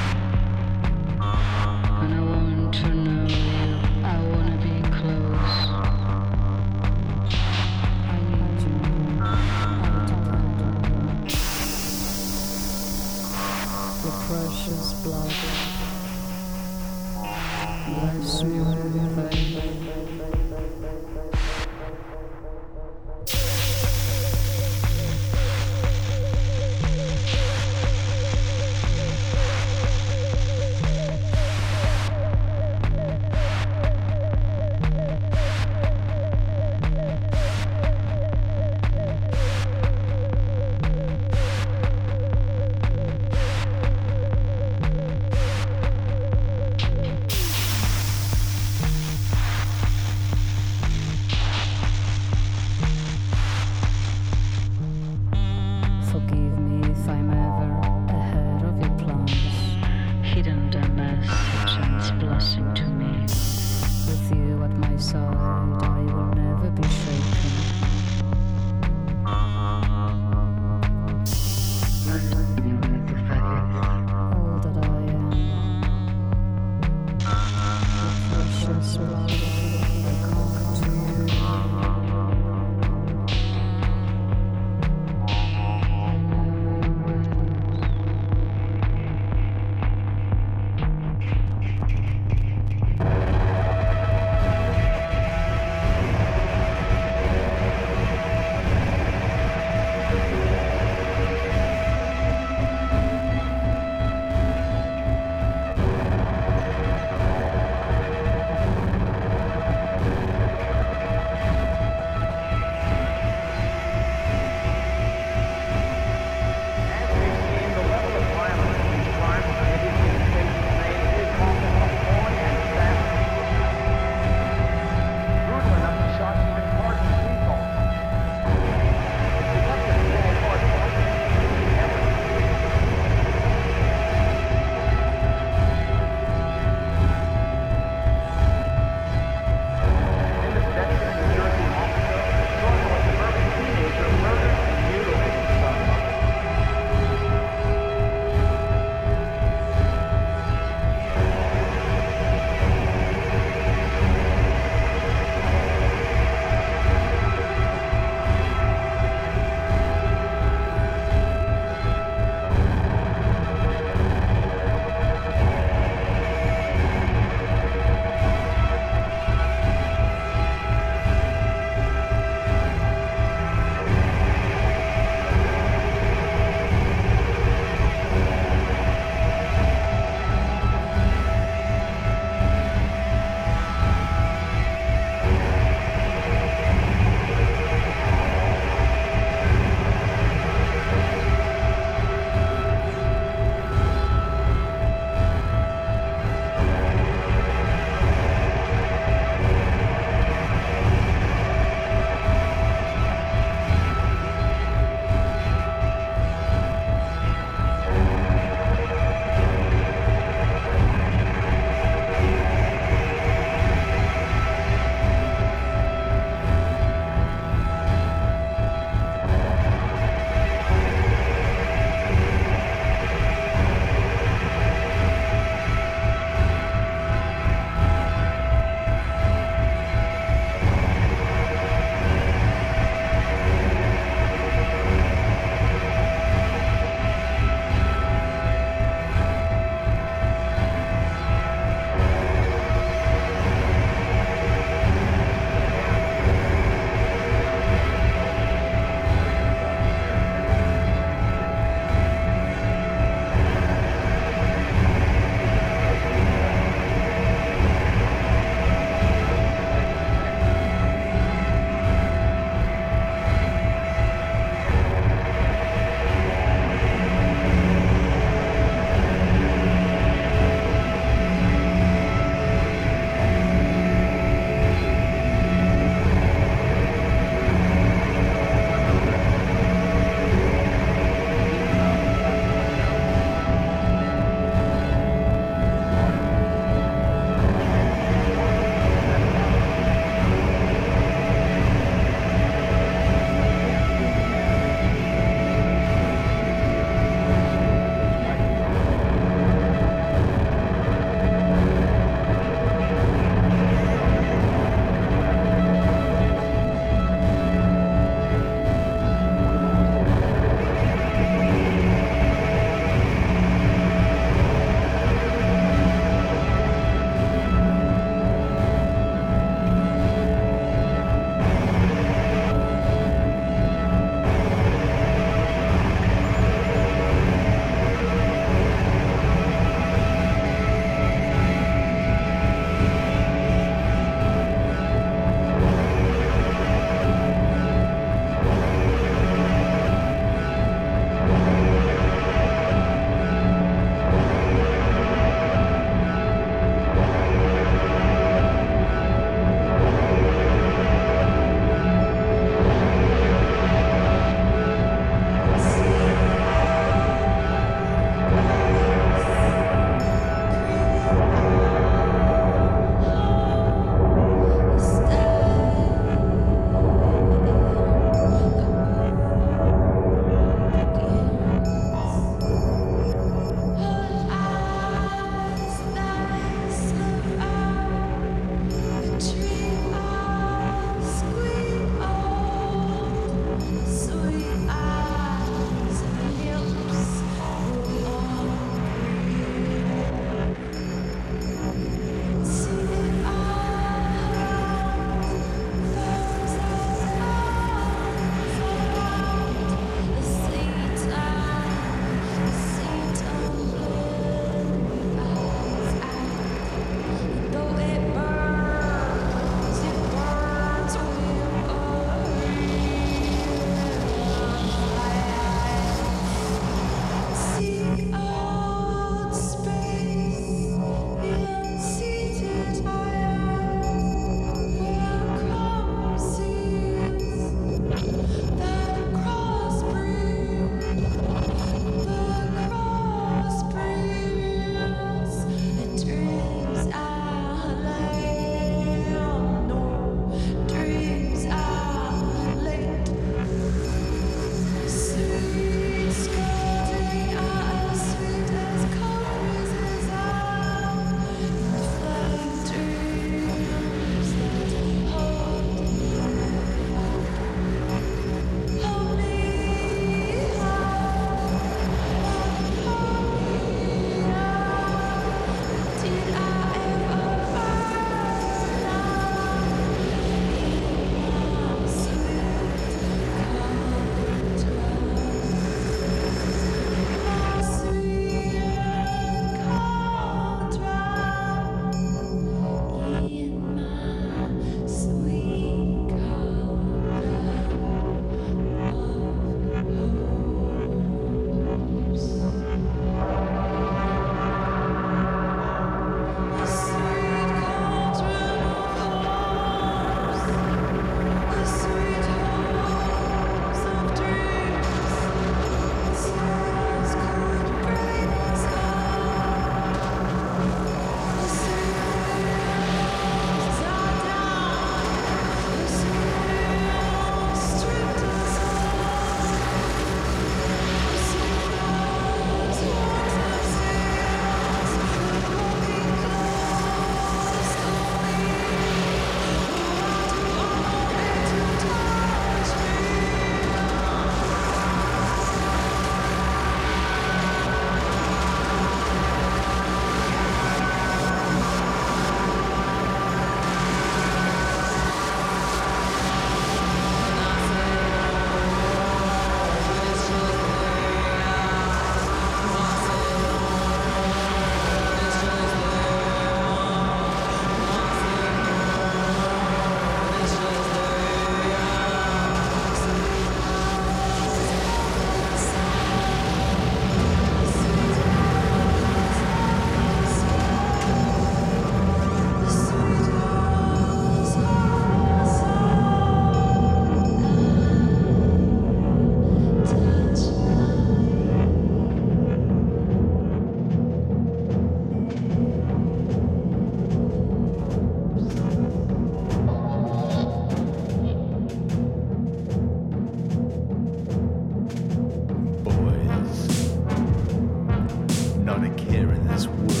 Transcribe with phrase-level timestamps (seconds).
[598.71, 600.00] not a care in this world.